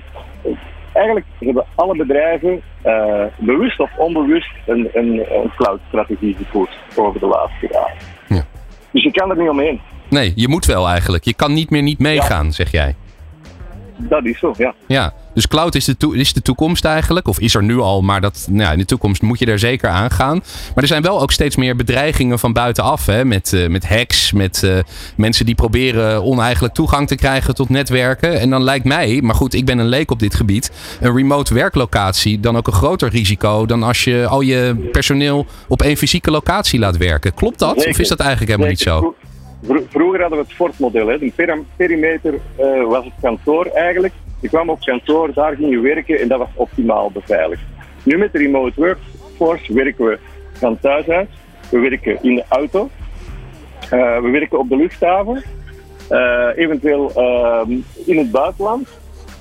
[0.94, 7.28] Eigenlijk hebben alle bedrijven uh, bewust of onbewust een, een, een cloud-strategie gevoerd over de
[7.28, 7.98] laatste jaren.
[8.28, 8.44] Ja.
[8.92, 9.82] Dus je kan er niet omheen.
[10.10, 11.24] Nee, je moet wel eigenlijk.
[11.24, 12.52] Je kan niet meer niet meegaan, ja.
[12.52, 12.96] zeg jij.
[13.98, 14.74] Dat is zo, ja.
[14.88, 17.28] Ja, dus cloud is de, is de toekomst eigenlijk.
[17.28, 19.60] Of is er nu al, maar dat, nou ja, in de toekomst moet je er
[19.60, 20.36] zeker aan gaan.
[20.76, 23.06] Maar er zijn wel ook steeds meer bedreigingen van buitenaf.
[23.06, 23.26] Hè?
[23.26, 24.78] Met, uh, met hacks, met uh,
[25.16, 28.40] mensen die proberen oneigenlijk toegang te krijgen tot netwerken.
[28.40, 30.72] En dan lijkt mij, maar goed, ik ben een leek op dit gebied.
[31.00, 35.82] Een remote werklocatie dan ook een groter risico dan als je al je personeel op
[35.82, 37.34] één fysieke locatie laat werken.
[37.34, 37.76] Klopt dat?
[37.76, 37.90] Zeker.
[37.90, 38.94] Of is dat eigenlijk helemaal Zeker.
[38.94, 39.16] niet zo?
[39.90, 41.06] Vroeger hadden we het Ford-model.
[41.06, 44.14] De per perimeter uh, was het kantoor eigenlijk.
[44.40, 47.62] Je kwam op kantoor, daar ging je werken en dat was optimaal beveiligd.
[48.04, 50.20] Nu met de remote workforce werken we
[50.52, 51.30] van thuis uit.
[51.72, 52.90] We werken in de auto.
[53.94, 55.44] Uh, we werken op de luchthaven.
[56.12, 57.12] Uh, eventueel
[58.06, 58.88] in het buitenland.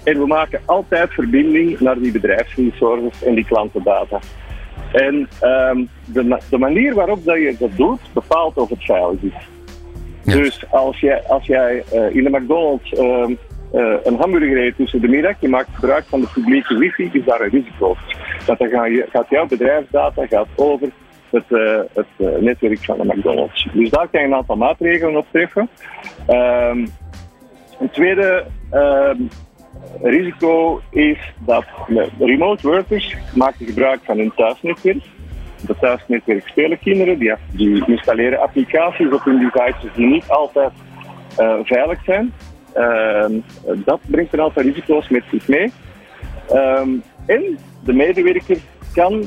[0.05, 4.19] En we maken altijd verbinding naar die bedrijfsresources en die klantendata.
[4.93, 9.33] En um, de, de, manier waarop dat je dat doet, bepaalt of het veilig is.
[10.25, 10.35] Ja.
[10.35, 12.93] Dus als jij, als jij uh, in de McDonald's
[13.73, 17.25] uh, een hamburger eet tussen de middag, je maakt gebruik van de publieke wifi, is
[17.25, 17.97] daar een risico.
[18.47, 18.69] Want dan
[19.11, 20.89] gaat jouw bedrijfsdata gaat over
[21.31, 21.45] het,
[21.95, 23.69] het netwerk van de McDonald's.
[23.73, 25.69] Dus daar kan je een aantal maatregelen op treffen.
[26.29, 26.87] Um,
[27.81, 29.29] een tweede um,
[30.03, 31.65] risico is dat
[32.19, 35.05] remote workers maken gebruik van hun thuisnetwerk.
[35.67, 40.73] het thuisnetwerk spelen kinderen, die, die installeren applicaties op hun devices die niet altijd
[41.37, 42.33] eh, veilig zijn.
[42.79, 43.33] Ehm,
[43.85, 45.73] dat brengt een aantal risico's met zich mee.
[46.49, 46.89] Ehm,
[47.27, 48.59] en de medewerker
[48.93, 49.25] kan,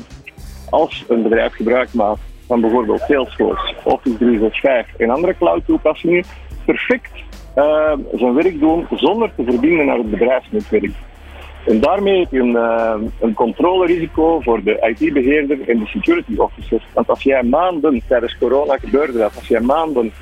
[0.70, 6.24] als een bedrijf gebruik maakt van bijvoorbeeld Salesforce, Office 365 en andere cloud toepassingen,
[6.64, 7.10] perfect
[7.54, 10.92] ehm, zijn werk doen zonder te verbinden naar het bedrijfsnetwerk.
[11.66, 16.82] En daarmee heb je een, een controlerisico voor de IT-beheerder en de security officer.
[16.94, 20.12] Want als jij maanden, tijdens corona gebeurde dat, als jij maanden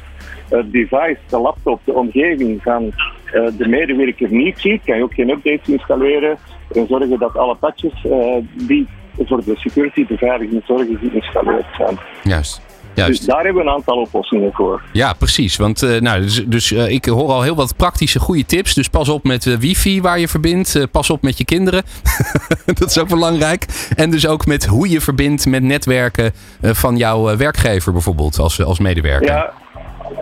[0.50, 2.92] het device, de laptop, de omgeving van
[3.30, 6.38] de medewerker niet ziet, kan je ook geen updates installeren
[6.72, 8.88] en zorgen dat alle patches uh, die
[9.18, 11.98] voor de security beveiliging zorgen geïnstalleerd zijn.
[12.22, 12.68] Juist.
[12.94, 14.82] Dus daar hebben we een aantal oplossingen voor.
[14.92, 15.56] Ja, precies.
[15.56, 18.74] Want uh, nou, dus, dus uh, ik hoor al heel wat praktische goede tips.
[18.74, 20.86] Dus pas op met uh, wifi waar je verbindt.
[20.90, 21.82] pas op met je kinderen.
[22.78, 23.66] dat is ook belangrijk.
[23.96, 28.78] En dus ook met hoe je verbindt met netwerken van jouw werkgever bijvoorbeeld als, als
[28.78, 29.26] medewerker.
[29.26, 29.52] Ja,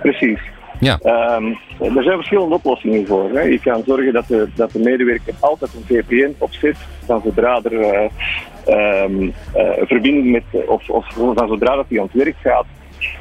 [0.02, 0.40] precies.
[0.80, 0.98] Ja.
[1.36, 3.30] Um, er zijn verschillende oplossingen voor.
[3.30, 3.40] Hè.
[3.40, 6.76] Je kan zorgen dat de, dat de medewerker altijd een VPN opzet.
[7.06, 9.22] Dan zodra er uh, um,
[9.56, 12.66] uh, verbinding met, of, of van zodra dat hij aan het werk gaat,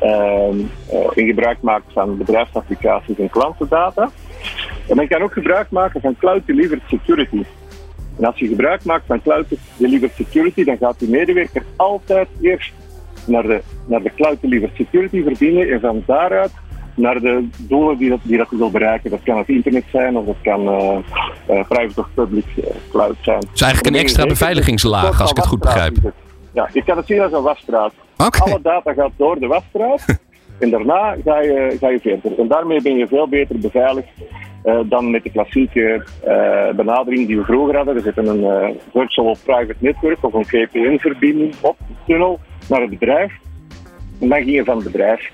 [0.03, 0.71] um,
[1.13, 4.09] in gebruik maakt van bedrijfsapplicaties en klantendata.
[4.87, 7.43] En men kan ook gebruik maken van Cloud Delivered Security.
[8.17, 9.45] En als je gebruik maakt van Cloud
[9.77, 12.73] Delivered Security, dan gaat die medewerker altijd eerst
[13.25, 16.51] naar de, naar de Cloud Delivered Security verbinden en van daaruit
[16.97, 19.09] naar de doelen die dat, die dat wil bereiken.
[19.09, 20.97] Dat kan het internet zijn of dat kan uh,
[21.49, 23.39] uh, private of public uh, cloud zijn.
[23.51, 25.97] Dus eigenlijk een extra beveiligingslaag, als ik het goed begrijp.
[26.53, 27.93] Ja, je kan het zien als een wasstraat.
[28.17, 28.51] Okay.
[28.51, 30.05] Alle data gaat door de wasstraat
[30.59, 32.39] en daarna ga je, ga je verder.
[32.39, 34.07] En daarmee ben je veel beter beveiligd
[34.85, 36.03] dan met de klassieke
[36.75, 37.93] benadering die we vroeger hadden.
[37.93, 43.33] We zetten een virtual private network of een VPN-verbinding op de tunnel naar het bedrijf.
[44.19, 45.31] En dan ging je van het bedrijf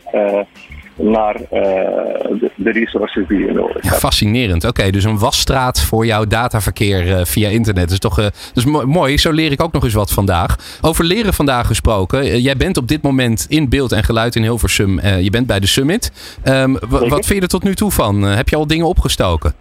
[0.96, 3.96] naar uh, de, de, resources die je nodig hebt.
[3.96, 4.64] Fascinerend.
[4.64, 7.84] Oké, okay, dus een wasstraat voor jouw dataverkeer uh, via internet.
[7.84, 9.18] Dat is toch uh, is mooi.
[9.18, 10.80] Zo leer ik ook nog eens wat vandaag.
[10.82, 12.42] Over leren vandaag gesproken.
[12.42, 15.00] jij bent op dit moment in beeld en geluid in Hilversum.
[15.02, 16.12] je bent bij de Summit.
[16.44, 18.22] Um, wat vind je er tot nu toe van?
[18.22, 19.54] heb je al dingen opgestoken?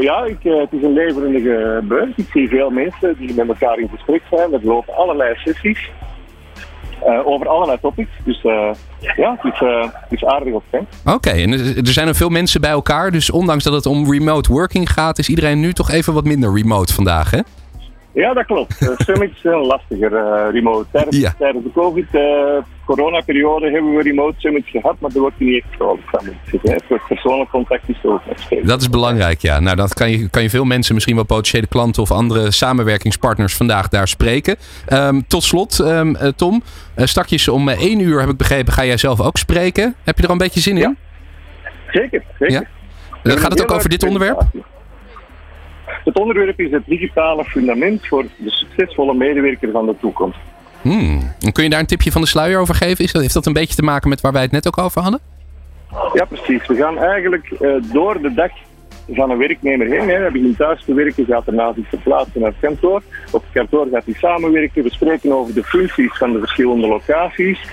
[0.00, 2.10] ja, ik, het is een levendige beurs.
[2.16, 4.52] Ik zie veel mensen die met elkaar in gesprek zijn.
[4.52, 5.90] Er lopen allerlei sessies.
[7.04, 8.10] Uh, over allerlei topics.
[8.24, 8.70] Dus uh,
[9.16, 10.78] ja, het is, uh, het is aardig op hè.
[10.78, 13.10] Oké, okay, en er zijn er veel mensen bij elkaar.
[13.10, 16.54] Dus ondanks dat het om remote working gaat, is iedereen nu toch even wat minder
[16.54, 17.40] remote vandaag, hè?
[18.12, 18.74] Ja, dat klopt.
[19.06, 20.10] Summits zijn lastiger
[20.50, 20.86] remote.
[20.90, 21.34] Tijdens, ja.
[21.38, 26.20] tijdens de COVID-coronaperiode hebben we remote summits gehad, maar er wordt niet echt vrolijk van.
[26.62, 28.62] Het persoonlijk contact is ook nog.
[28.62, 29.60] Dat is belangrijk, ja.
[29.60, 33.56] Nou, dan kan je, kan je veel mensen, misschien wel potentiële klanten of andere samenwerkingspartners
[33.56, 34.56] vandaag daar spreken.
[34.92, 36.62] Um, tot slot, um, uh, Tom,
[36.96, 39.94] stakjes om één uur heb ik begrepen, ga jij zelf ook spreken.
[40.04, 40.80] Heb je er al een beetje zin in?
[40.80, 40.94] Ja.
[41.90, 42.54] Zeker, zeker.
[42.54, 42.64] Ja?
[43.22, 44.42] Dan gaat het ook over dit onderwerp?
[46.04, 50.38] Het onderwerp is het digitale fundament voor de succesvolle medewerker van de toekomst.
[50.82, 51.34] Hmm.
[51.52, 53.04] Kun je daar een tipje van de sluier over geven?
[53.04, 55.02] Is dat, heeft dat een beetje te maken met waar wij het net ook over
[55.02, 55.20] hadden?
[56.12, 56.66] Ja, precies.
[56.66, 58.50] We gaan eigenlijk uh, door de dag
[59.08, 60.08] van een werknemer heen.
[60.08, 60.14] Hè.
[60.14, 63.02] Hij begint thuis te werken, gaat daarna zich verplaatsen naar het kantoor.
[63.30, 64.82] Op het kantoor gaat hij samenwerken.
[64.82, 67.70] We spreken over de functies van de verschillende locaties.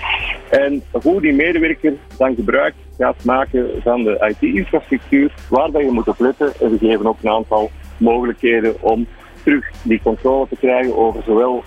[0.50, 6.08] En hoe die medewerker dan gebruik gaat maken van de IT-infrastructuur, waar dat je moet
[6.08, 6.52] op letten.
[6.60, 9.06] En we geven ook een aantal mogelijkheden om
[9.42, 11.64] terug die controle te krijgen over zowel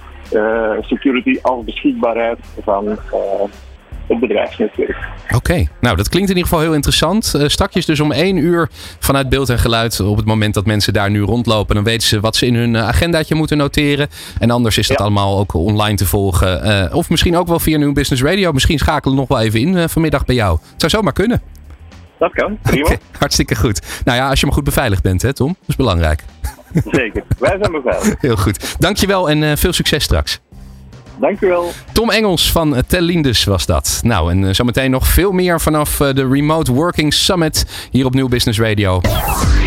[0.82, 2.98] security als beschikbaarheid van uh,
[4.08, 4.98] het bedrijfsnetwerk.
[5.26, 5.70] Oké, okay.
[5.82, 7.34] nou dat klinkt in ieder geval heel interessant.
[7.36, 10.00] Uh, stakjes dus om één uur vanuit beeld en geluid.
[10.00, 12.78] Op het moment dat mensen daar nu rondlopen, dan weten ze wat ze in hun
[12.78, 14.08] agendaatje moeten noteren.
[14.40, 15.04] En anders is dat ja.
[15.04, 16.68] allemaal ook online te volgen.
[16.68, 18.52] Uh, of misschien ook wel via New Business Radio.
[18.52, 20.58] Misschien schakelen we nog wel even in uh, vanmiddag bij jou.
[20.72, 21.42] Het zou zomaar kunnen.
[22.20, 22.86] Dat kan, prima.
[22.86, 24.02] Okay, hartstikke goed.
[24.06, 25.48] Nou ja, als je maar goed beveiligd bent, hè Tom?
[25.48, 26.24] Dat is belangrijk.
[26.92, 28.22] Zeker, wij zijn beveiligd.
[28.22, 28.76] Heel goed.
[28.80, 30.40] Dankjewel en uh, veel succes straks.
[31.20, 31.72] Dankjewel.
[31.92, 34.00] Tom Engels van uh, Tellindus was dat.
[34.04, 38.28] Nou, en uh, zometeen nog veel meer vanaf de Remote Working Summit hier op Nieuw
[38.28, 39.02] Business Radio.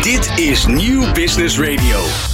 [0.01, 2.30] Dit is Nieuw Business Radio.